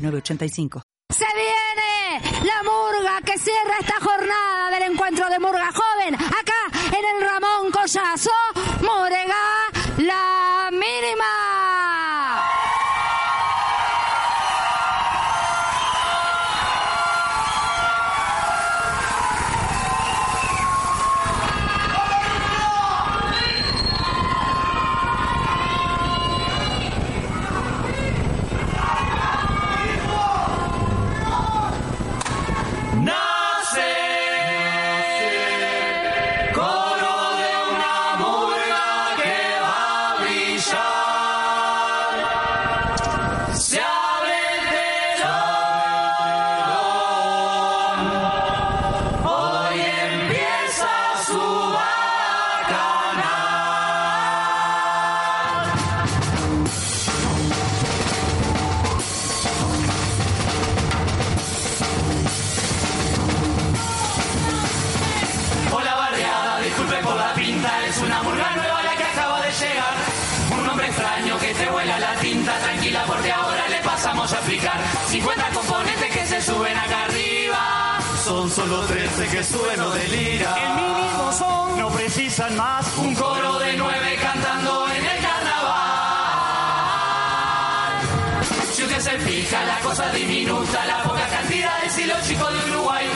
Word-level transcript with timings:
906985. 0.00 0.82
Se 1.10 1.26
viene 1.34 2.44
la 2.44 2.62
murga 2.62 3.20
que 3.24 3.38
cierra 3.38 3.78
esta 3.80 4.00
jornada 4.00 4.70
del 4.70 4.92
encuentro 4.92 5.28
de 5.28 5.38
Murga 5.38 5.70
Joven. 5.72 6.14
Acá 6.14 6.60
en 6.96 7.16
el 7.16 7.28
Ramón 7.28 7.70
Collazo, 7.72 8.30
Morega, 8.82 9.34
la 9.98 10.68
mínima. 10.70 11.49
Solo 78.60 78.80
13 78.82 79.26
que 79.28 79.42
suben 79.42 79.80
o 79.80 79.90
deliran. 79.90 80.58
El 80.58 80.74
mínimo 80.74 81.32
son, 81.32 81.78
no 81.78 81.88
precisan 81.88 82.54
más. 82.58 82.94
Un 82.98 83.14
coro 83.14 83.58
de 83.58 83.74
nueve 83.78 84.18
cantando 84.20 84.86
en 84.90 85.02
el 85.02 85.18
carnaval. 85.22 85.80
Si 88.70 88.82
usted 88.82 88.98
se 88.98 89.18
fija, 89.20 89.64
la 89.64 89.78
cosa 89.78 90.12
diminuta, 90.12 90.84
la 90.84 91.02
poca 91.04 91.26
cantidad 91.28 91.80
de 91.96 92.06
los 92.06 92.22
chicos 92.28 92.52
de 92.52 92.70
Uruguay. 92.70 93.06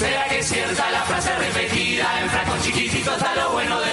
Será 0.00 0.28
que 0.28 0.40
es 0.40 0.48
cierta 0.48 0.90
la 0.90 1.02
frase 1.02 1.32
repetida, 1.36 2.20
en 2.20 2.30
frasco 2.30 2.56
chiquitito 2.62 3.14
está 3.14 3.36
lo 3.36 3.50
bueno 3.52 3.80
de 3.80 3.87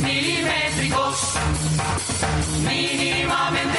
milimétricos. 0.00 1.38
Mínimamente 2.68 3.71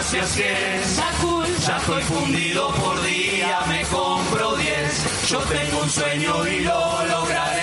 a 0.00 0.02
cien. 0.02 0.80
Yakul, 0.96 1.46
Ya 1.66 1.76
estoy 1.76 2.02
fundido 2.04 2.72
por 2.72 3.02
día, 3.02 3.60
me 3.68 3.82
compro 3.84 4.56
10. 4.56 5.28
Yo 5.28 5.38
tengo 5.40 5.82
un 5.82 5.90
sueño 5.90 6.46
y 6.46 6.60
lo 6.60 7.04
lograré. 7.06 7.59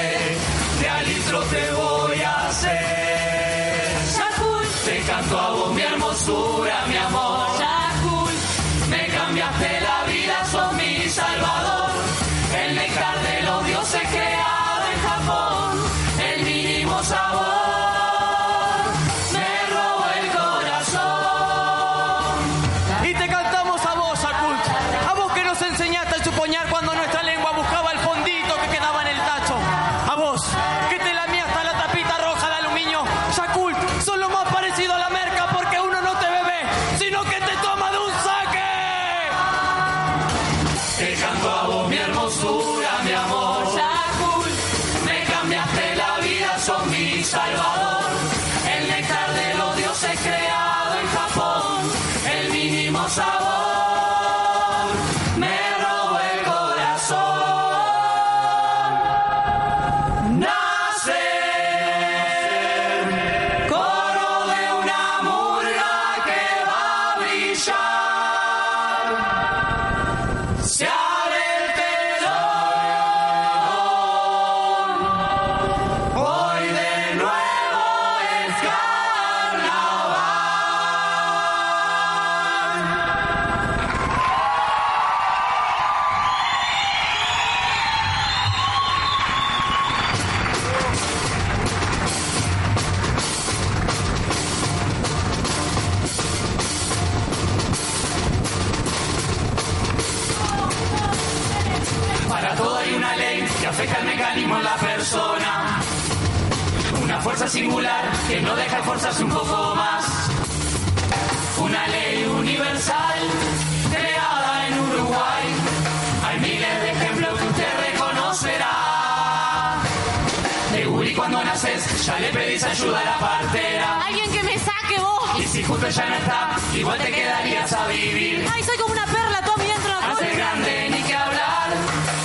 Ya 121.57 122.19
le 122.19 122.29
pedís 122.29 122.63
ayuda 122.63 122.99
a 122.99 123.03
la 123.03 123.17
partera. 123.17 124.01
alguien 124.05 124.31
que 124.31 124.43
me 124.43 124.59
saque 124.59 124.99
vos. 124.99 125.39
Y 125.39 125.47
si 125.47 125.63
justo 125.63 125.89
ya 125.89 126.05
no 126.05 126.15
está, 126.15 126.55
igual 126.75 126.99
te 126.99 127.11
quedarías 127.11 127.73
a 127.73 127.87
vivir. 127.87 128.45
Ay, 128.53 128.61
soy 128.61 128.77
como 128.77 128.93
una 128.93 129.05
perla, 129.07 129.41
todo 129.41 129.57
mi 129.57 129.65
dentro 129.65 129.89
la 129.89 130.15
ser 130.17 130.35
grande 130.35 130.89
ni 130.91 131.01
que 131.01 131.15
hablar, 131.15 131.69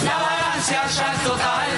la 0.04 0.18
vagancia 0.18 0.86
ya 0.86 1.12
es 1.14 1.22
total. 1.24 1.68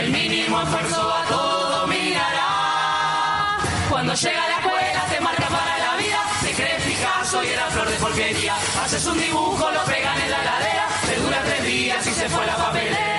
El 0.00 0.10
mínimo 0.12 0.62
esfuerzo 0.62 1.12
a 1.12 1.24
todo 1.26 1.80
dominará. 1.80 3.58
Cuando 3.90 4.14
llega 4.14 4.48
la 4.48 4.56
escuela 4.56 5.06
te 5.10 5.20
marca 5.20 5.48
para 5.48 5.78
la 5.78 5.96
vida, 5.96 6.20
te 6.42 6.52
crees 6.54 6.82
Picasso 6.84 7.44
y 7.44 7.48
era 7.48 7.66
flor 7.66 7.90
de 7.90 7.96
porquería. 7.96 8.54
Haces 8.82 9.04
un 9.04 9.20
dibujo, 9.20 9.70
lo 9.70 9.84
pegan 9.84 10.18
en 10.22 10.30
la 10.30 10.42
ladera, 10.42 10.86
te 11.06 11.16
dura 11.20 11.42
tres 11.44 11.64
días 11.66 12.06
y 12.06 12.12
se 12.12 12.30
fue 12.30 12.46
la 12.46 12.56
papelera. 12.56 13.11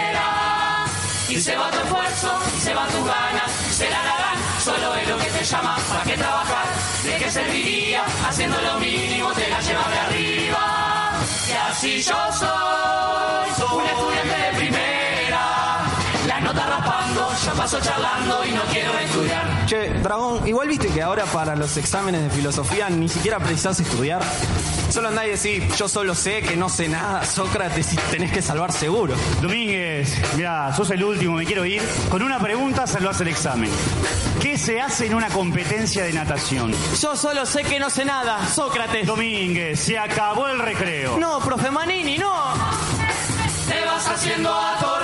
Y 1.33 1.41
se 1.41 1.55
va 1.55 1.71
tu 1.71 1.79
esfuerzo, 1.79 2.39
se 2.61 2.75
van 2.75 2.87
tus 2.89 3.05
ganas, 3.07 3.51
se 3.71 3.89
la 3.89 4.03
darán, 4.03 4.37
solo 4.63 4.93
es 4.93 5.07
lo 5.09 5.17
que 5.17 5.31
te 5.31 5.43
llama, 5.43 5.77
¿para 5.89 6.03
qué 6.03 6.15
trabajar? 6.15 6.65
¿De 7.03 7.17
qué 7.17 7.31
serviría? 7.31 8.03
Haciendo 8.27 8.61
lo 8.61 8.79
mínimo 8.79 9.33
te 9.33 9.49
la 9.49 9.59
llevas 9.59 9.89
de 9.89 9.97
arriba. 9.97 11.11
Y 11.49 11.51
así 11.71 12.01
yo 12.03 12.31
soy, 12.33 13.51
soy 13.57 13.77
un 13.77 13.85
estudiante 13.87 14.43
de 14.43 14.57
primera. 14.57 14.92
La 16.43 16.51
nota 16.51 16.67
raspando, 16.67 17.29
ya 17.45 17.53
paso 17.53 17.79
charlando 17.79 18.45
y 18.45 18.51
no 18.51 18.61
quiero 18.63 18.97
estudiar. 18.99 19.65
Che, 19.65 19.89
Dragón, 20.01 20.45
igual 20.45 20.67
viste 20.67 20.89
que 20.89 21.01
ahora 21.01 21.23
para 21.25 21.55
los 21.55 21.77
exámenes 21.77 22.21
de 22.23 22.29
filosofía 22.29 22.89
ni 22.89 23.07
siquiera 23.07 23.39
precisás 23.39 23.79
estudiar. 23.79 24.21
Solo 24.89 25.07
andá 25.07 25.25
y 25.25 25.31
decís, 25.31 25.63
yo 25.77 25.87
solo 25.87 26.13
sé 26.13 26.41
que 26.41 26.57
no 26.57 26.67
sé 26.67 26.89
nada, 26.89 27.25
Sócrates, 27.25 27.93
y 27.93 27.95
tenés 27.95 28.31
que 28.31 28.41
salvar 28.41 28.73
seguro. 28.73 29.15
Domínguez, 29.41 30.15
mira, 30.35 30.73
sos 30.75 30.91
el 30.91 31.03
último, 31.03 31.35
me 31.37 31.45
quiero 31.45 31.65
ir. 31.65 31.81
Con 32.09 32.21
una 32.21 32.39
pregunta 32.39 32.85
salvás 32.85 33.21
el 33.21 33.29
examen. 33.29 33.71
¿Qué 34.41 34.57
se 34.57 34.81
hace 34.81 35.05
en 35.07 35.15
una 35.15 35.29
competencia 35.29 36.03
de 36.03 36.11
natación? 36.11 36.73
Yo 37.01 37.15
solo 37.15 37.45
sé 37.45 37.63
que 37.63 37.79
no 37.79 37.89
sé 37.89 38.03
nada, 38.03 38.45
Sócrates. 38.47 39.07
Domínguez, 39.07 39.79
se 39.79 39.97
acabó 39.97 40.47
el 40.47 40.59
recreo. 40.59 41.17
No, 41.17 41.39
profe 41.39 41.71
Manini, 41.71 42.17
no. 42.17 42.33
Te 43.67 43.85
vas 43.85 44.07
haciendo 44.09 44.53
atorrante, 44.53 45.02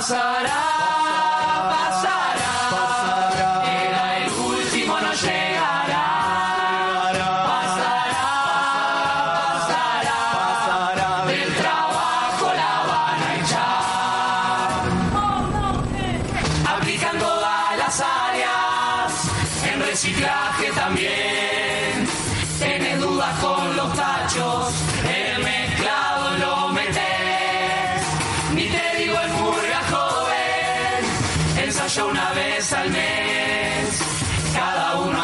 Pasará, 0.00 0.69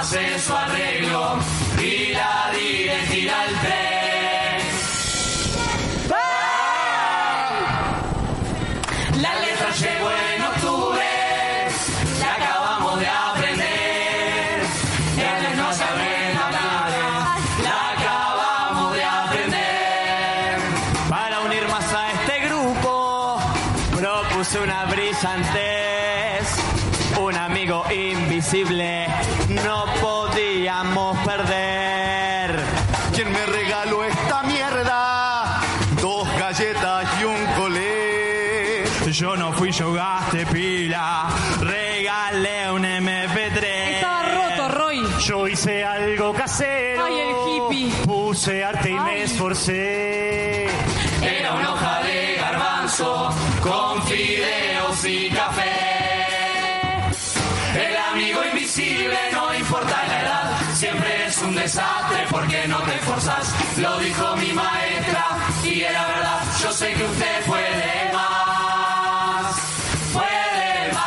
hace 0.06 0.38
su 0.38 0.54
arreglo 0.54 0.96
desastre 62.16 62.26
porque 62.30 62.68
no 62.68 62.78
te 62.82 62.94
esforzas. 62.94 63.54
Lo 63.78 63.99
dijo 63.99 64.37
mi 64.37 64.52
maestra 64.52 65.26
y 65.64 65.80
era 65.82 66.06
verdad. 66.06 66.42
Yo 66.62 66.73
sé 66.73 66.92
que 66.94 67.04
usted 67.04 67.44
puede 67.46 68.12
más, 68.12 69.56
puede 70.12 70.92
más. 70.92 71.02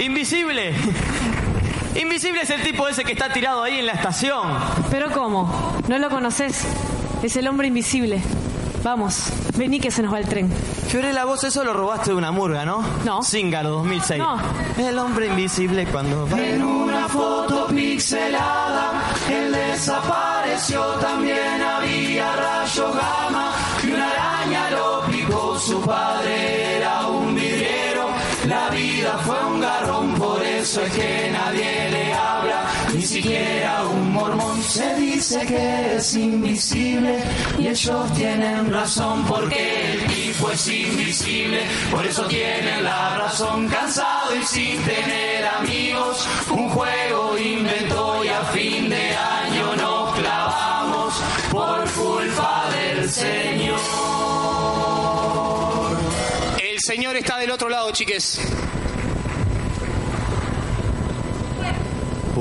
Invisible. 0.00 0.74
Invisible 1.96 2.42
es 2.42 2.50
el 2.50 2.62
tipo 2.62 2.88
ese 2.88 3.04
que 3.04 3.12
está 3.12 3.32
tirado 3.32 3.62
ahí 3.62 3.78
en 3.78 3.86
la 3.86 3.92
estación. 3.92 4.58
¿Pero 4.90 5.12
cómo? 5.12 5.78
¿No 5.86 5.98
lo 5.98 6.10
conoces? 6.10 6.66
Es 7.24 7.36
el 7.36 7.48
hombre 7.48 7.68
invisible. 7.68 8.20
Vamos, 8.82 9.30
vení 9.56 9.80
que 9.80 9.90
se 9.90 10.02
nos 10.02 10.12
va 10.12 10.18
el 10.18 10.28
tren. 10.28 10.52
Fiorella, 10.88 11.24
vos 11.24 11.42
eso 11.42 11.64
lo 11.64 11.72
robaste 11.72 12.10
de 12.10 12.16
una 12.16 12.30
murga, 12.30 12.66
¿no? 12.66 12.84
No. 13.02 13.22
Zíngaro, 13.22 13.70
2006. 13.70 14.18
No. 14.18 14.38
El 14.76 14.98
hombre 14.98 15.28
invisible 15.28 15.86
cuando 15.86 16.28
va... 16.28 16.38
En 16.38 16.62
una 16.62 17.08
foto 17.08 17.68
pixelada, 17.68 19.02
él 19.32 19.52
desapareció. 19.52 20.82
También 21.00 21.62
había 21.62 22.36
rayo 22.36 22.92
gamma 22.92 23.54
y 23.82 23.90
una 23.90 24.10
araña 24.10 24.70
lo 24.72 25.06
picó. 25.06 25.58
Su 25.58 25.80
padre 25.80 26.76
era 26.76 27.06
un 27.06 27.34
vidriero. 27.34 28.06
La 28.48 28.68
vida 28.68 29.18
fue 29.24 29.46
un 29.46 29.60
garrón, 29.62 30.14
por 30.16 30.42
eso 30.42 30.82
es 30.82 30.92
que 30.92 31.30
nadie 31.32 31.90
le 31.90 32.03
siquiera 33.24 33.84
un 33.86 34.12
mormón. 34.12 34.62
Se 34.62 34.94
dice 34.96 35.46
que 35.46 35.96
es 35.96 36.14
invisible 36.14 37.22
y 37.58 37.68
ellos 37.68 38.12
tienen 38.12 38.70
razón 38.70 39.24
porque 39.26 39.92
el 39.92 40.06
tipo 40.06 40.50
es 40.50 40.68
invisible. 40.68 41.62
Por 41.90 42.04
eso 42.06 42.24
tienen 42.26 42.84
la 42.84 43.18
razón, 43.18 43.66
cansado 43.68 44.36
y 44.36 44.42
sin 44.44 44.82
tener 44.82 45.46
amigos. 45.46 46.26
Un 46.50 46.68
juego 46.68 47.38
inventó 47.38 48.24
y 48.24 48.28
a 48.28 48.42
fin 48.56 48.90
de 48.90 49.16
año 49.16 49.76
nos 49.76 50.14
clavamos 50.18 51.14
por 51.50 51.90
culpa 51.92 52.64
del 52.74 53.10
Señor. 53.10 53.80
El 56.62 56.78
señor 56.80 57.16
está 57.16 57.38
del 57.38 57.50
otro 57.50 57.70
lado, 57.70 57.90
chiques. 57.90 58.38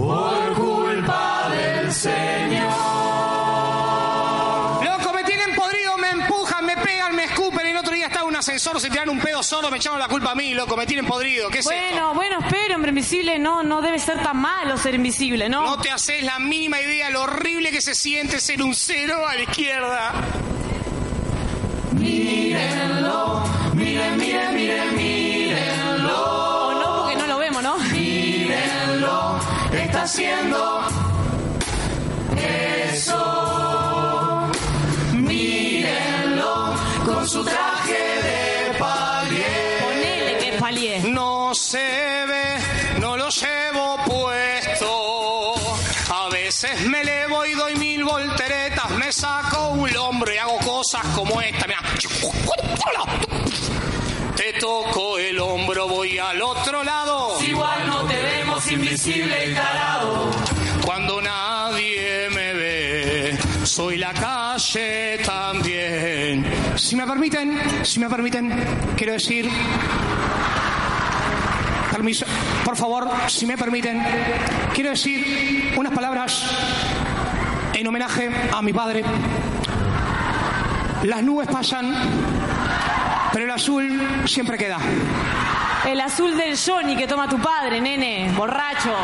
Por 0.04 0.54
culpa 0.56 1.50
del 1.50 1.92
Señor. 1.94 2.74
Loco, 4.84 5.14
me 5.14 5.24
tienen 5.24 5.56
podrido, 5.56 5.98
me 5.98 6.10
empujan, 6.10 6.66
me 6.66 6.76
pegan, 6.76 7.16
me 7.16 7.24
escupen. 7.24 7.66
El 7.68 7.78
otro 7.78 7.94
día 7.94 8.08
estaba 8.08 8.24
en 8.24 8.30
un 8.30 8.36
ascensor, 8.36 8.82
se 8.82 8.90
tiraron 8.90 9.16
un 9.16 9.22
pedo 9.22 9.42
sordo, 9.42 9.72
me 9.72 9.78
echaron 9.78 10.00
la 10.00 10.10
culpa 10.10 10.32
a 10.32 10.36
mí, 10.36 10.54
loco, 10.54 10.76
me 10.76 10.86
tienen 10.86 11.06
podrido. 11.06 11.50
¿Qué 11.50 11.60
es 11.60 11.66
esto? 11.66 11.78
Bueno, 11.78 12.14
bueno, 12.14 12.40
espera, 12.40 12.76
hombre 12.76 12.90
invisible. 12.90 13.40
No, 13.40 13.64
no 13.64 13.82
debe 13.82 13.98
ser 13.98 14.22
tan 14.22 14.36
malo 14.38 14.76
ser 14.78 14.96
invisible, 14.96 15.48
¿no? 15.48 15.62
No 15.62 15.80
te 15.80 15.90
haces 15.90 16.22
la 16.24 16.38
mínima 16.38 16.82
idea 16.82 17.10
lo 17.10 17.22
horrible 17.22 17.72
que 17.72 17.80
se 17.80 17.96
siente 17.96 18.42
ser 18.42 18.62
un 18.62 18.76
cero 18.76 19.26
a 19.26 19.36
la 19.36 19.42
izquierda. 19.44 20.12
Mírenlo, 21.94 23.44
miren, 23.74 24.18
miren, 24.18 24.54
miren, 24.54 24.96
mírenlo. 24.98 25.23
Haciendo 30.04 30.82
eso. 32.92 34.52
Mírenlo 35.14 36.76
con 37.06 37.28
su 37.28 37.44
traje 37.46 37.94
de 37.94 38.78
palier. 38.78 39.84
Ponele 39.84 40.38
que 40.40 40.50
es 40.50 40.62
palié. 40.62 41.00
No 41.04 41.54
se 41.54 41.78
ve, 41.78 42.58
no 43.00 43.16
lo 43.16 43.30
llevo 43.30 43.98
puesto. 44.06 45.54
A 46.14 46.30
veces 46.30 46.82
me 46.82 47.00
elevo 47.02 47.46
y 47.46 47.54
doy 47.54 47.76
mil 47.76 48.04
volteretas, 48.04 48.90
me 48.92 49.10
saco 49.12 49.70
un 49.70 49.96
hombro 49.96 50.34
y 50.34 50.38
hago 50.38 50.58
cosas 50.60 51.06
como 51.16 51.40
esta. 51.42 51.66
Mira. 51.66 51.80
Te 54.36 54.52
toco 54.60 55.18
el 55.20 55.40
hombro, 55.40 55.88
voy 55.88 56.18
al 56.18 56.42
otro 56.42 56.84
lado. 56.84 57.42
Igual 57.42 57.88
no 57.88 57.93
invisible 58.72 59.52
y 59.52 59.54
tarado. 59.54 60.32
Cuando 60.86 61.22
nadie 61.22 62.30
me 62.34 62.54
ve, 62.54 63.38
soy 63.64 63.98
la 63.98 64.14
calle 64.14 65.20
también. 65.26 66.46
Si 66.76 66.96
me 66.96 67.06
permiten, 67.06 67.60
si 67.84 68.00
me 68.00 68.10
permiten, 68.10 68.54
quiero 68.96 69.14
decir. 69.14 69.50
Permiso, 71.92 72.26
por 72.66 72.76
favor, 72.76 73.10
si 73.28 73.46
me 73.46 73.58
permiten, 73.58 74.02
quiero 74.74 74.92
decir 74.92 75.74
unas 75.78 75.94
palabras 75.94 76.44
en 77.74 77.88
homenaje 77.88 78.30
a 78.52 78.62
mi 78.62 78.74
padre. 78.74 79.04
Las 81.04 81.22
nubes 81.22 81.48
pasan, 81.48 81.94
pero 83.32 83.46
el 83.46 83.52
azul 83.52 84.02
siempre 84.26 84.58
queda. 84.58 84.80
El 85.86 86.00
azul 86.00 86.38
del 86.38 86.58
Johnny 86.58 86.96
que 86.96 87.08
toma 87.08 87.28
tu 87.28 87.38
padre, 87.40 87.82
nene. 87.82 88.32
Borracho. 88.36 88.96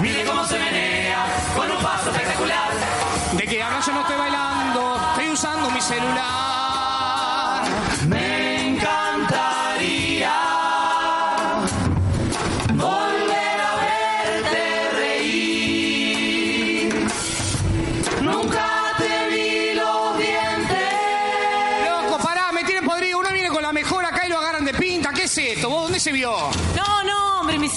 Mire 0.00 0.24
cómo 0.24 0.44
se 0.44 0.58
menea 0.58 1.26
con 1.56 1.70
un 1.70 1.82
paso 1.82 2.10
espectacular. 2.10 2.70
De 3.32 3.46
que 3.46 3.62
ahora 3.62 3.80
yo 3.80 3.92
no 3.92 4.00
estoy 4.02 4.16
bailando, 4.16 5.00
estoy 5.10 5.30
usando 5.30 5.70
mi 5.70 5.80
celular. 5.80 6.55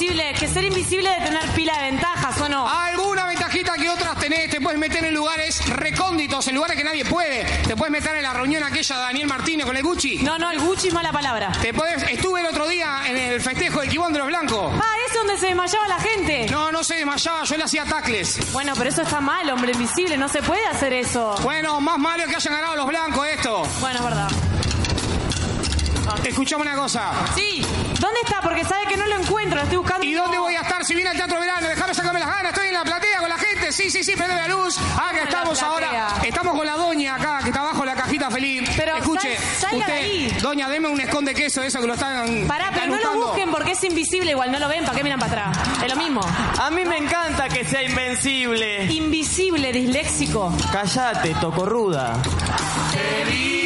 Invisible. 0.02 0.34
Que 0.40 0.48
ser 0.48 0.64
invisible 0.64 1.10
de 1.10 1.26
tener 1.26 1.50
pila 1.50 1.78
de 1.78 1.92
ventajas, 1.92 2.40
¿o 2.42 2.50
no? 2.50 2.68
Alguna 2.68 3.26
ventajita 3.26 3.74
que 3.74 3.90
otras 3.90 4.18
tenés. 4.18 4.50
Te 4.50 4.62
puedes 4.62 4.80
meter 4.80 5.04
en 5.04 5.14
lugares 5.14 5.68
recónditos, 5.70 6.48
en 6.48 6.56
lugares 6.56 6.78
que 6.78 6.84
nadie 6.84 7.06
puede. 7.06 7.44
Te 7.68 7.76
puedes 7.76 7.92
meter 7.92 8.16
en 8.16 8.24
la 8.24 8.34
reunión 8.34 8.64
aquella 8.64 8.96
de 8.96 9.02
Daniel 9.02 9.28
Martínez 9.28 9.66
con 9.66 9.76
el 9.76 9.84
Gucci. 9.84 10.20
No, 10.20 10.38
no, 10.38 10.52
el 10.52 10.60
Gucci 10.60 10.88
es 10.88 10.94
mala 10.94 11.12
palabra. 11.12 11.52
Te 11.62 11.74
podés, 11.74 12.04
estuve 12.04 12.40
el 12.40 12.48
otro 12.48 12.68
día 12.68 13.02
en 13.08 13.18
el 13.18 13.42
festejo 13.42 13.82
del 13.82 13.90
Quibón 13.90 14.14
de 14.14 14.20
los 14.20 14.28
Blancos. 14.28 14.74
Ah, 14.76 14.94
ese 15.06 15.14
es 15.14 15.20
donde 15.20 15.38
se 15.38 15.48
desmayaba 15.48 15.88
la 15.88 16.00
gente. 16.00 16.48
No, 16.50 16.72
no 16.72 16.84
se 16.84 16.96
desmayaba, 16.96 17.44
yo 17.44 17.58
le 17.58 17.64
hacía 17.64 17.86
tacles. 17.86 18.52
Bueno, 18.54 18.74
pero 18.78 18.90
eso 18.90 19.02
está 19.02 19.20
mal, 19.20 19.50
hombre 19.50 19.74
invisible. 19.74 20.18
No 20.18 20.30
se 20.30 20.42
puede 20.42 20.66
hacer 20.68 20.94
eso. 20.94 21.36
Bueno, 21.42 21.82
más 21.82 21.98
malo 21.98 22.26
que 22.28 22.36
hayan 22.36 22.54
ganado 22.54 22.76
los 22.76 22.88
blancos 22.88 23.28
esto. 23.28 23.64
Bueno, 23.82 24.00
es 24.00 24.06
verdad. 24.06 24.49
Escuchame 26.26 26.62
una 26.64 26.76
cosa. 26.76 27.12
Sí. 27.36 27.62
¿Dónde 28.00 28.20
está? 28.24 28.42
Porque 28.42 28.64
sabe 28.64 28.86
que 28.88 28.98
no 28.98 29.06
lo 29.08 29.20
encuentro. 29.22 29.56
Lo 29.58 29.64
estoy 29.64 29.78
buscando. 29.78 30.06
¿Y 30.06 30.14
dónde 30.14 30.38
voy 30.38 30.56
a 30.56 30.62
estar 30.62 30.84
si 30.86 30.94
viene 30.96 31.10
al 31.10 31.18
Teatro 31.18 31.40
Verano? 31.40 31.68
Déjame 31.68 31.94
sacarme 31.94 32.20
las 32.20 32.30
ganas. 32.30 32.52
Estoy 32.54 32.68
en 32.68 32.74
la 32.74 32.84
platea 32.84 33.20
con 33.20 33.30
la 33.30 33.38
gente. 33.38 33.72
Sí, 33.72 33.90
sí, 33.90 34.04
sí, 34.04 34.14
prende 34.16 34.36
la 34.36 34.48
luz. 34.48 34.78
Ah, 34.98 35.10
que 35.12 35.20
en 35.22 35.28
estamos 35.28 35.62
ahora. 35.64 36.08
Estamos 36.24 36.56
con 36.56 36.66
la 36.66 36.74
doña 36.74 37.16
acá, 37.16 37.40
que 37.42 37.50
está 37.50 37.62
abajo 37.62 37.84
la 37.86 37.96
cajita 37.96 38.30
feliz. 38.30 38.70
Pero 38.78 38.96
Escuche, 38.98 39.36
sal- 39.38 39.72
salga 39.72 39.86
de 39.88 39.94
usted, 39.94 39.94
ahí. 39.94 40.38
doña, 40.42 40.70
deme 40.70 40.88
un 40.88 41.00
esconde 41.02 41.34
queso 41.34 41.62
de 41.62 41.68
eso 41.68 41.80
que 41.82 41.88
lo 41.88 41.94
están. 41.94 42.46
Pará, 42.48 42.72
pero 42.74 42.88
no 42.88 42.98
lo 43.00 43.26
busquen 43.28 43.50
porque 43.52 43.72
es 43.72 43.84
invisible 43.84 44.32
igual. 44.32 44.52
No 44.52 44.60
lo 44.60 44.68
ven. 44.68 44.84
¿Para 44.86 44.98
qué 44.98 45.04
miran 45.04 45.20
para 45.20 45.50
atrás? 45.50 45.84
Es 45.84 45.90
lo 45.90 45.96
mismo. 45.96 46.22
A 46.60 46.70
mí 46.70 46.86
me 46.86 46.98
encanta 46.98 47.50
que 47.50 47.66
sea 47.66 47.84
invencible. 47.84 48.86
Invisible, 48.86 49.72
disléxico. 49.72 50.54
Cállate, 50.72 51.34
tocorruda. 51.42 52.14
Te 52.92 53.32
vi 53.32 53.59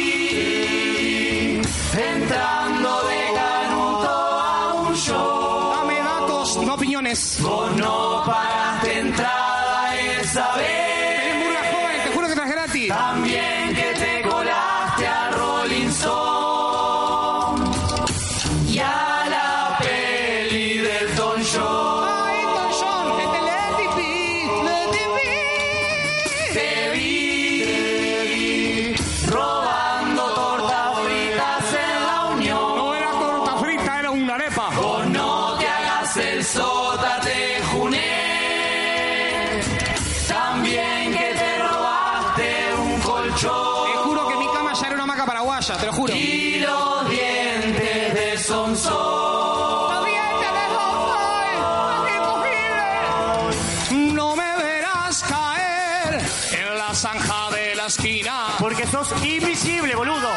entrando 2.24 3.02
de 3.08 3.34
canuto 3.34 4.08
a 4.08 4.74
un 4.86 4.94
show. 4.96 5.70
Dame 5.76 5.98
datos, 5.98 6.56
no 6.56 6.74
opiniones. 6.74 7.38
Vos 7.42 7.76
no 7.76 8.22
pagaste 8.24 8.98
entrada 8.98 9.96
esa 10.20 10.54
vez. 10.56 11.20
Tenés 11.20 11.44
murgas 11.44 11.66
jóvenes, 11.72 12.04
te 12.04 12.10
juro 12.12 12.26
que 12.26 12.32
estás 12.32 12.50
gratis. 12.50 12.88
También 12.88 13.53
verás 55.14 55.22
caer 55.22 56.22
en 56.58 56.78
la 56.78 56.94
zanja 56.94 57.50
de 57.50 57.74
la 57.76 57.86
esquina. 57.86 58.46
Porque 58.58 58.86
sos 58.86 59.12
invisible, 59.24 59.94
boludo. 59.94 60.30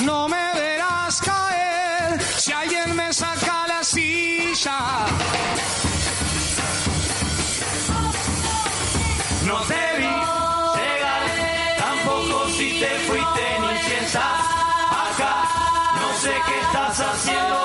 No 0.00 0.28
me 0.28 0.54
verás 0.54 1.20
caer 1.20 2.22
si 2.38 2.52
alguien 2.52 2.96
me 2.96 3.12
saca 3.12 3.66
la 3.68 3.84
silla. 3.84 4.78
No 9.44 9.60
te 9.62 9.98
vi 9.98 10.14
llegar, 10.78 11.22
tampoco 11.78 12.48
si 12.56 12.80
te 12.80 12.90
fuiste 13.06 13.44
ni 13.60 13.78
si 13.82 13.92
estás 14.04 14.46
acá. 15.10 15.34
No 16.00 16.14
sé 16.20 16.34
qué 16.46 16.60
estás 16.60 17.00
haciendo, 17.00 17.55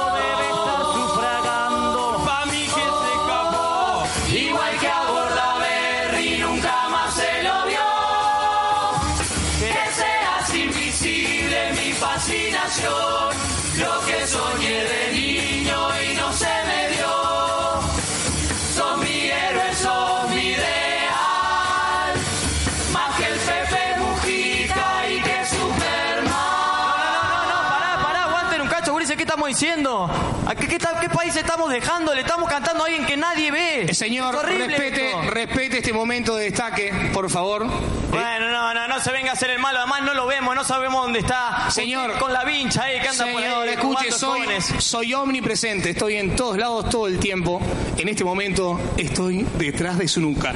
diciendo? 29.51 30.10
¿A 30.48 30.55
qué, 30.55 30.67
qué 30.67 31.10
país 31.10 31.36
estamos 31.36 31.70
dejando? 31.72 32.13
Le 32.15 32.22
estamos 32.22 32.50
cantando 32.50 32.84
a 32.84 32.88
alguien 32.88 33.05
que 33.05 33.17
nadie 33.17 33.51
ve. 33.51 33.84
Eh, 33.84 33.93
Señor, 33.93 34.34
Es 34.36 34.41
respete, 34.43 35.08
esto. 35.10 35.22
respete 35.29 35.77
este 35.79 35.91
momento 35.93 36.36
de 36.38 36.46
destaque, 36.46 36.93
por 37.13 37.29
favor. 37.29 37.65
Bueno, 38.10 38.50
no, 38.50 38.74
no, 38.74 38.88
no 38.88 39.00
se 39.01 39.12
venga 39.12 39.31
a 39.31 39.34
hacer 39.34 39.50
el 39.50 39.60
malo, 39.60 39.79
además 39.79 40.03
no 40.03 40.13
lo 40.13 40.25
vemos, 40.25 40.55
no 40.55 40.63
sabemos 40.63 41.03
dónde 41.03 41.20
está. 41.20 41.70
Señor. 41.70 42.17
Con 42.17 42.31
la 42.31 42.43
vincha 42.46 42.84
ahí 42.84 43.00
que 43.01 43.10
anda 43.10 43.25
por 43.25 43.41
Señor, 43.41 43.63
ahí. 43.67 43.74
escuche, 43.74 44.12
soy, 44.12 44.39
jóvenes. 44.41 44.74
soy 44.79 45.13
omnipresente, 45.13 45.89
estoy 45.89 46.15
en 46.15 46.36
todos 46.36 46.58
lados 46.58 46.89
todo 46.89 47.08
el 47.08 47.20
tiempo. 47.20 47.62
En 47.98 48.08
este 48.08 48.24
momento 48.24 48.79
estoy 48.98 49.46
detrás 49.58 49.98
de 49.98 50.08
su 50.08 50.22
nuca. 50.22 50.53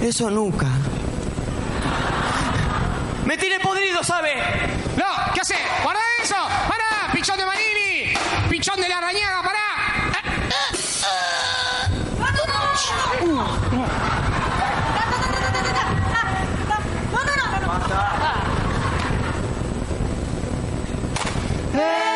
Eso 0.00 0.30
nunca. 0.30 0.66
Me 3.26 3.36
tiré 3.38 3.58
podrido, 3.60 4.02
¿sabe? 4.02 4.34
¡No! 4.96 5.04
¿Qué 5.34 5.40
hace? 5.40 5.54
¡Guarda 5.82 6.00
eso! 6.22 6.34
¡Para! 6.68 7.12
¡Pichón 7.12 7.36
de 7.38 7.44
Manini! 7.46 7.64
¡Pichón 9.14 9.30
de 9.30 9.30
la 9.30 9.38
arañaga! 9.38 10.94
¡Para! 21.72 22.13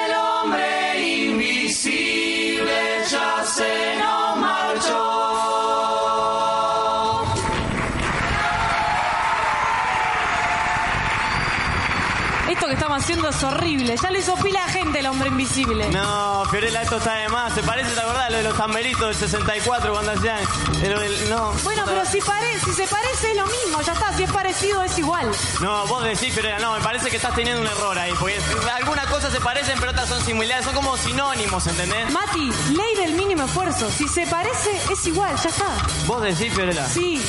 Ya 13.97 14.11
le 14.11 14.19
hizo 14.21 14.35
pila 14.37 14.65
a 14.65 14.69
gente 14.69 15.01
el 15.01 15.07
hombre 15.07 15.29
invisible. 15.29 15.89
No, 15.91 16.45
Fiorella, 16.51 16.83
esto 16.83 16.97
está 16.99 17.15
de 17.15 17.29
más. 17.29 17.53
¿Se 17.55 17.63
parece, 17.63 17.91
te 17.93 18.01
acordás, 18.01 18.31
lo 18.31 18.37
de 18.39 18.43
los 18.45 18.57
tamberitos 18.57 19.01
del 19.09 19.15
64 19.29 19.93
cuando 19.93 20.13
hacían... 20.13 20.39
el- 20.83 20.93
el- 20.93 21.31
no. 21.31 21.53
Bueno, 21.65 21.83
pero 21.87 22.05
si, 22.05 22.21
pare- 22.21 22.59
si 22.65 22.73
se 22.73 22.87
parece 22.87 23.31
es 23.31 23.37
lo 23.37 23.47
mismo. 23.47 23.81
Ya 23.83 23.93
está, 23.93 24.13
si 24.17 24.25
es 24.25 24.33
parecido 24.33 24.83
es 24.83 24.99
igual. 24.99 25.31
No, 25.61 25.87
vos 25.87 26.03
decís, 26.05 26.33
Fiorella, 26.33 26.59
no, 26.59 26.73
me 26.75 26.81
parece 26.81 27.11
que 27.11 27.17
estás 27.17 27.35
teniendo 27.35 27.63
un 27.63 27.69
error 27.69 27.99
ahí. 27.99 28.13
Porque 28.19 28.39
algunas 28.77 29.07
cosas 29.07 29.33
se 29.33 29.41
parecen, 29.41 29.79
pero 29.79 29.93
otras 29.93 30.09
son 30.09 30.23
similares. 30.25 30.65
Son 30.65 30.75
como 30.75 30.97
sinónimos, 30.97 31.67
¿entendés? 31.67 32.11
Mati, 32.13 32.53
ley 32.75 32.95
del 32.97 33.13
mínimo 33.15 33.45
esfuerzo. 33.45 33.91
Si 33.91 34.07
se 34.09 34.27
parece 34.27 34.71
es 34.93 35.07
igual, 35.07 35.35
ya 35.43 35.49
está. 35.51 35.67
Vos 36.07 36.23
decís, 36.23 36.53
Fiorella. 36.55 36.87
Sí. 36.89 37.23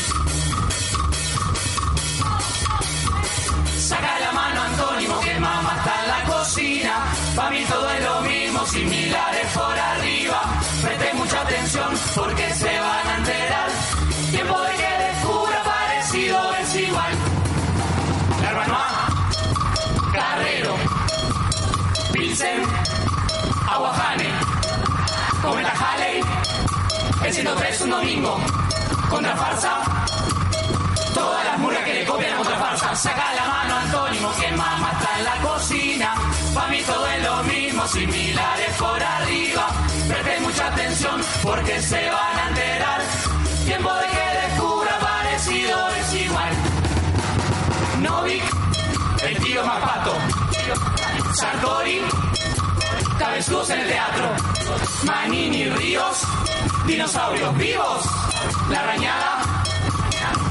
Cocina. 7.29 7.41
Pa' 7.41 7.49
mí 7.49 7.63
todo 7.65 7.89
es 7.91 8.03
lo 8.03 8.21
mismo, 8.21 8.65
similares 8.65 9.47
por 9.53 9.79
arriba. 9.79 10.41
Preste 10.81 11.13
mucha 11.13 11.41
atención 11.41 11.93
porque 12.15 12.53
se 12.53 12.79
van 12.79 13.07
a 13.07 13.17
enterar. 13.17 13.69
Tiempo 14.31 14.61
de 14.61 14.71
que 14.71 15.03
descubra 15.05 15.63
parecido 15.63 16.55
es 16.55 16.75
igual. 16.75 17.13
Larvanoa, 18.41 18.87
Carrero, 20.13 20.75
Pilsen, 22.13 22.63
Aguajane, 23.67 24.29
Cometa 25.41 25.73
Halley, 25.73 26.21
el 27.25 27.33
103 27.33 27.81
un 27.81 27.89
domingo, 27.89 28.39
contra 29.09 29.35
farsa. 29.35 29.81
Todas 31.13 31.43
las 31.43 31.59
murgas 31.59 31.83
que 31.83 31.93
le 31.93 32.05
copian 32.05 32.33
a 32.33 32.41
otra 32.41 32.57
farsa. 32.57 32.95
Saca 32.95 33.33
la 33.33 33.45
mano 33.45 33.75
antónimo 33.77 34.31
que 34.39 34.51
mamá 34.51 34.91
está 34.93 35.17
en 35.17 35.25
la 35.25 35.35
cocina. 35.49 36.15
Pa' 36.53 36.67
mí 36.67 36.81
todo 36.83 37.08
similares 37.91 38.75
por 38.77 39.01
arriba. 39.01 39.67
Preste 40.07 40.39
mucha 40.41 40.67
atención 40.67 41.21
porque 41.41 41.81
se 41.81 42.09
van 42.09 42.39
a 42.39 42.47
enterar. 42.49 43.01
Tiempo 43.65 43.93
de 43.93 44.07
que 44.07 44.47
descubra 44.47 44.99
parecido 44.99 45.89
es 45.89 46.13
igual. 46.13 46.49
Novik, 48.01 48.43
el 49.23 49.37
tío 49.39 49.65
más 49.65 49.81
pato. 49.81 50.15
Sartori, 51.33 52.01
cabezudos 53.17 53.69
en 53.71 53.79
el 53.79 53.87
teatro. 53.87 54.29
Manini, 55.03 55.69
Ríos, 55.69 56.17
dinosaurios 56.85 57.57
vivos. 57.57 58.05
La 58.69 58.83
rañada, 58.83 59.63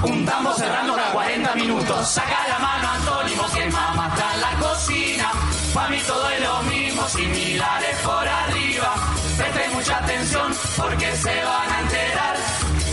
un 0.03 0.25
tambo 0.25 0.53
cerrando 0.55 0.95
cada 0.95 1.13
40 1.13 1.55
minutos. 1.55 2.09
Saca 2.09 2.49
la 2.49 2.59
mano 2.59 2.89
antónimo 2.91 3.47
que 3.55 3.71
mamá 3.71 4.09
está 4.09 4.35
en 4.35 4.41
la 4.41 4.67
cocina. 4.67 5.31
Pa' 5.75 5.89
mí 5.89 5.99
todo 6.07 6.29
es 6.31 6.41
lo 6.41 6.63
similares 7.09 7.97
por 8.05 8.29
arriba. 8.29 8.95
Preste 9.37 9.69
mucha 9.75 9.99
atención 9.99 10.55
porque 10.77 11.17
se 11.17 11.45
van 11.45 11.73
a 11.73 11.81
enterar. 11.81 12.37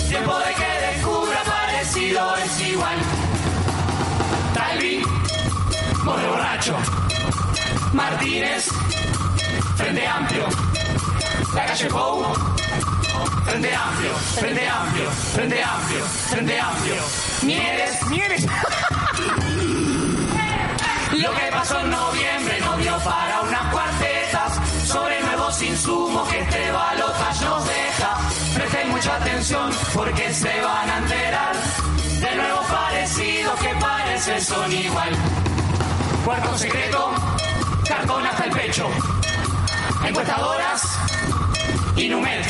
Tiempo 0.08 0.38
de 0.40 0.54
que 0.54 0.70
descubra 0.88 1.44
parecido 1.44 2.36
es 2.38 2.62
igual. 2.62 2.98
Talvi, 4.54 5.04
Borre 6.04 6.28
borracho. 6.28 6.76
Martínez, 7.94 8.70
Frente 9.76 10.08
Amplio. 10.08 10.48
La 11.54 11.66
calle 11.66 11.88
Pou, 11.88 12.24
Frente 13.46 13.74
Amplio, 13.74 14.14
Frente 14.40 14.68
Amplio, 14.68 15.12
Frente 15.12 15.64
Amplio, 15.64 16.06
Frente 16.06 16.60
Amplio. 16.60 17.04
Mieres, 17.44 18.06
Mieres. 18.08 18.46
Lo 21.14 21.34
que 21.34 21.52
pasó 21.52 21.80
en 21.80 21.92
noviembre 21.92 22.60
no 22.60 22.78
dio 22.78 22.98
para 23.00 23.36
sobre 23.46 23.56
nuevos 23.76 23.95
insumos 25.68 26.28
que 26.30 26.40
este 26.40 26.72
balotaje 26.72 27.46
nos 27.46 27.68
deja. 27.68 28.18
Presten 28.56 28.90
mucha 28.90 29.16
atención 29.16 29.70
porque 29.94 30.34
se 30.34 30.62
van 30.62 30.90
a 30.90 30.98
enterar 30.98 31.56
de 32.22 32.36
nuevos 32.36 32.66
parecidos 32.66 33.60
que 33.60 33.70
parecen 33.76 34.42
son 34.42 34.72
igual. 34.72 35.10
Cuarto 36.24 36.58
secreto, 36.58 37.12
cartón 37.88 38.26
hasta 38.26 38.46
el 38.46 38.52
pecho. 38.52 38.90
Encuestadoras, 40.06 40.82
Inumet. 41.98 42.46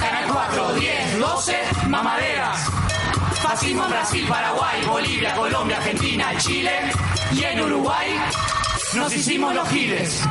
Canal 0.00 0.24
4, 0.32 0.74
10, 0.74 1.18
12, 1.18 1.56
mamaderas. 1.88 2.58
Fascismo 3.42 3.86
Brasil, 3.88 4.26
Paraguay, 4.26 4.84
Bolivia, 4.86 5.34
Colombia, 5.34 5.76
Argentina, 5.76 6.32
Chile 6.38 6.72
y 7.32 7.44
en 7.44 7.60
Uruguay 7.60 8.18
nos 8.94 9.14
hicimos 9.14 9.54
los 9.54 9.68
giles. 9.68 10.22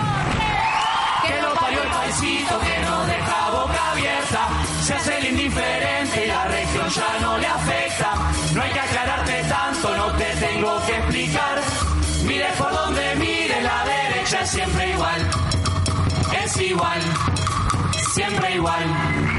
Que 2.04 2.80
nos 2.82 3.08
deja 3.08 3.50
boca 3.52 3.92
abierta. 3.92 4.48
Se 4.84 4.94
hace 4.94 5.18
el 5.20 5.26
indiferente 5.30 6.26
y 6.26 6.28
la 6.28 6.46
región 6.46 6.90
ya 6.90 7.20
no 7.22 7.38
le 7.38 7.48
afecta. 7.48 8.14
No 8.54 8.62
hay 8.62 8.72
que 8.72 8.80
aclararte 8.80 9.44
tanto, 9.44 9.98
no 9.98 10.12
te 10.18 10.26
tengo 10.36 10.86
que 10.86 10.98
explicar. 10.98 11.62
Mire 12.26 12.48
por 12.58 12.72
donde 12.72 13.16
mire, 13.16 13.62
la 13.62 13.86
derecha 13.86 14.42
es 14.42 14.50
siempre 14.50 14.92
igual. 14.92 15.30
Es 16.44 16.58
igual. 16.58 17.02
igual. 18.54 19.33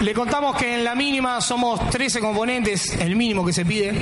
Le 0.00 0.12
contamos 0.12 0.56
que 0.56 0.74
en 0.74 0.84
la 0.84 0.94
mínima 0.94 1.40
somos 1.40 1.88
13 1.88 2.20
componentes, 2.20 2.96
el 3.00 3.16
mínimo 3.16 3.46
que 3.46 3.52
se 3.52 3.64
pide, 3.64 3.94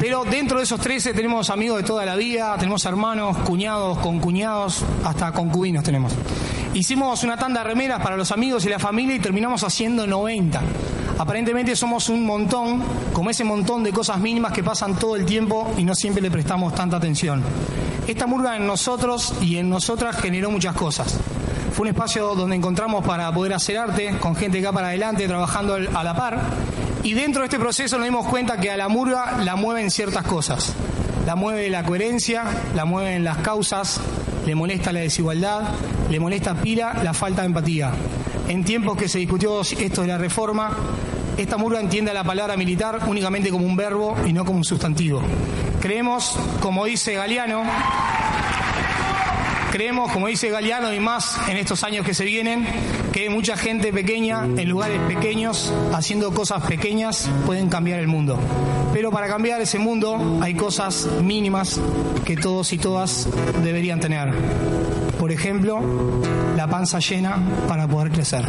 pero 0.00 0.24
dentro 0.24 0.56
de 0.56 0.64
esos 0.64 0.80
13 0.80 1.12
tenemos 1.12 1.50
amigos 1.50 1.78
de 1.78 1.84
toda 1.84 2.06
la 2.06 2.16
vida, 2.16 2.56
tenemos 2.58 2.84
hermanos, 2.86 3.36
cuñados, 3.38 3.98
concuñados, 3.98 4.82
hasta 5.04 5.32
concubinos 5.32 5.84
tenemos. 5.84 6.14
Hicimos 6.72 7.22
una 7.24 7.36
tanda 7.36 7.62
de 7.62 7.68
remeras 7.68 8.02
para 8.02 8.16
los 8.16 8.32
amigos 8.32 8.64
y 8.64 8.70
la 8.70 8.78
familia 8.78 9.16
y 9.16 9.20
terminamos 9.20 9.62
haciendo 9.62 10.06
90. 10.06 10.62
Aparentemente 11.18 11.76
somos 11.76 12.08
un 12.08 12.24
montón, 12.24 12.82
como 13.12 13.28
ese 13.28 13.44
montón 13.44 13.84
de 13.84 13.92
cosas 13.92 14.18
mínimas 14.18 14.52
que 14.52 14.64
pasan 14.64 14.98
todo 14.98 15.14
el 15.14 15.26
tiempo 15.26 15.72
y 15.76 15.84
no 15.84 15.94
siempre 15.94 16.22
le 16.22 16.30
prestamos 16.30 16.74
tanta 16.74 16.96
atención. 16.96 17.42
Esta 18.08 18.26
murga 18.26 18.56
en 18.56 18.66
nosotros 18.66 19.34
y 19.42 19.58
en 19.58 19.68
nosotras 19.68 20.16
generó 20.16 20.50
muchas 20.50 20.74
cosas. 20.74 21.18
Fue 21.74 21.82
un 21.82 21.88
espacio 21.88 22.36
donde 22.36 22.54
encontramos 22.54 23.04
para 23.04 23.32
poder 23.32 23.52
hacer 23.52 23.76
arte, 23.76 24.16
con 24.20 24.36
gente 24.36 24.60
acá 24.60 24.70
para 24.70 24.88
adelante, 24.88 25.26
trabajando 25.26 25.74
a 25.74 26.04
la 26.04 26.14
par. 26.14 26.40
Y 27.02 27.14
dentro 27.14 27.40
de 27.40 27.46
este 27.46 27.58
proceso 27.58 27.98
nos 27.98 28.06
dimos 28.06 28.28
cuenta 28.28 28.58
que 28.58 28.70
a 28.70 28.76
la 28.76 28.86
murga 28.86 29.38
la 29.42 29.56
mueven 29.56 29.90
ciertas 29.90 30.22
cosas. 30.22 30.72
La 31.26 31.34
mueve 31.34 31.68
la 31.70 31.82
coherencia, 31.82 32.44
la 32.76 32.84
mueven 32.84 33.24
las 33.24 33.38
causas, 33.38 34.00
le 34.46 34.54
molesta 34.54 34.92
la 34.92 35.00
desigualdad, 35.00 35.62
le 36.08 36.20
molesta 36.20 36.54
pila 36.54 36.94
la 37.02 37.12
falta 37.12 37.42
de 37.42 37.46
empatía. 37.46 37.90
En 38.46 38.62
tiempos 38.62 38.96
que 38.96 39.08
se 39.08 39.18
discutió 39.18 39.62
esto 39.62 40.02
de 40.02 40.06
la 40.06 40.16
reforma, 40.16 40.70
esta 41.36 41.56
murga 41.56 41.80
entiende 41.80 42.12
a 42.12 42.14
la 42.14 42.22
palabra 42.22 42.56
militar 42.56 43.00
únicamente 43.08 43.50
como 43.50 43.66
un 43.66 43.74
verbo 43.74 44.16
y 44.24 44.32
no 44.32 44.44
como 44.44 44.58
un 44.58 44.64
sustantivo. 44.64 45.22
Creemos, 45.80 46.38
como 46.60 46.84
dice 46.84 47.14
Galeano, 47.14 47.64
Creemos, 49.74 50.12
como 50.12 50.28
dice 50.28 50.50
Galeano 50.50 50.94
y 50.94 51.00
más 51.00 51.36
en 51.48 51.56
estos 51.56 51.82
años 51.82 52.06
que 52.06 52.14
se 52.14 52.24
vienen, 52.24 52.64
que 53.12 53.28
mucha 53.28 53.56
gente 53.56 53.92
pequeña, 53.92 54.44
en 54.44 54.68
lugares 54.68 55.00
pequeños, 55.08 55.74
haciendo 55.92 56.32
cosas 56.32 56.62
pequeñas, 56.62 57.28
pueden 57.44 57.68
cambiar 57.68 57.98
el 57.98 58.06
mundo. 58.06 58.38
Pero 58.92 59.10
para 59.10 59.26
cambiar 59.26 59.60
ese 59.60 59.80
mundo 59.80 60.38
hay 60.40 60.54
cosas 60.54 61.08
mínimas 61.20 61.80
que 62.24 62.36
todos 62.36 62.72
y 62.72 62.78
todas 62.78 63.28
deberían 63.64 63.98
tener. 63.98 64.32
Por 65.18 65.32
ejemplo, 65.32 65.80
la 66.56 66.68
panza 66.68 67.00
llena 67.00 67.36
para 67.66 67.88
poder 67.88 68.12
crecer. 68.12 68.44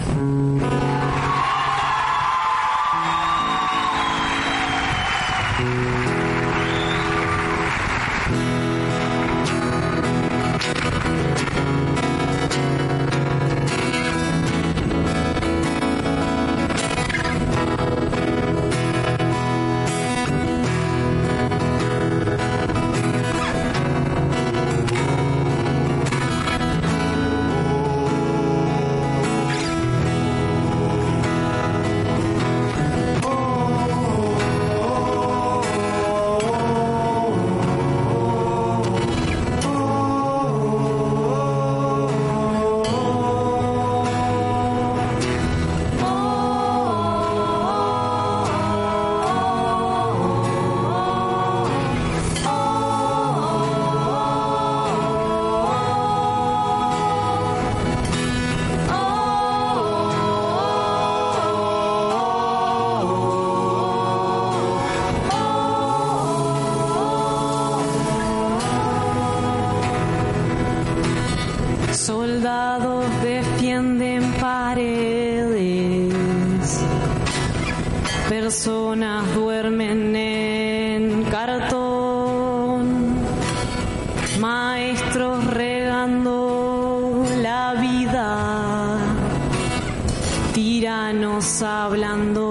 Soldados 72.45 73.05
defienden 73.23 74.21
paredes. 74.39 75.63
Personas 78.29 79.33
duermen 79.33 80.15
en 80.15 81.23
cartón. 81.23 83.15
Maestros 84.39 85.43
regando 85.47 87.25
la 87.41 87.73
vida. 87.81 88.99
Tiranos 90.53 91.63
hablando 91.63 92.44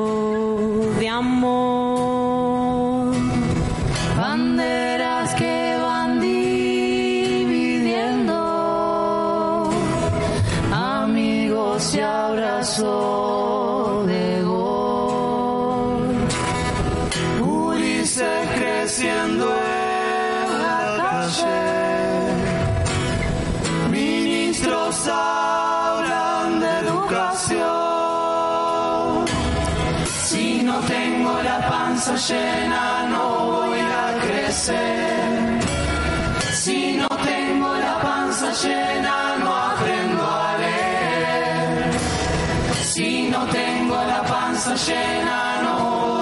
llena, 44.87 45.63
no 45.63 45.75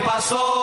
pasó. 0.09 0.58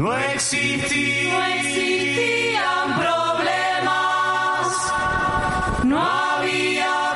No 0.00 0.16
existían, 0.16 1.34
no 1.34 1.44
existían 1.44 2.96
problemas. 2.96 4.66
No 5.84 6.00
había 6.00 7.09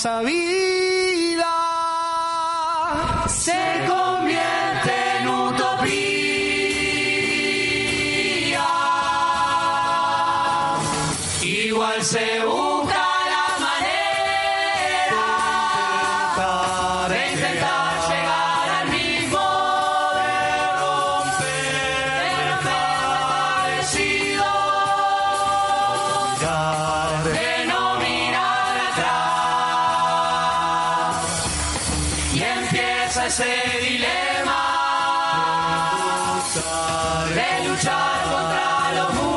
esa 0.00 0.22
vida 0.22 1.44
se 3.28 3.84
convierte 3.86 4.94
en 5.18 5.28
utopía. 5.28 5.86
Igual 11.42 12.02
se 12.02 12.46
Y 32.32 32.42
empieza 32.42 33.26
ese 33.26 33.44
dilema 33.80 34.70
de 37.34 37.68
luchar 37.68 38.22
contra 38.30 38.92
los 38.94 39.14
muros. 39.14 39.29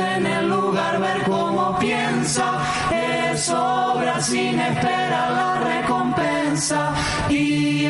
en 0.00 0.26
el 0.26 0.48
lugar, 0.48 1.00
ver 1.00 1.22
cómo 1.24 1.78
piensa, 1.78 2.58
es 2.90 3.50
obra 3.50 4.20
sin 4.20 4.58
esperar 4.58 5.32
la 5.32 5.60
recompensa. 5.60 6.92
Y 7.28 7.86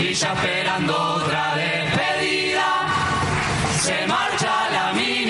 y 0.00 0.14
ya 0.14 0.32
esperando 0.32 0.96
otra 0.96 1.54
despedida, 1.56 2.86
se 3.80 4.06
marcha 4.06 4.70
la 4.70 4.92
mínima 4.92 5.27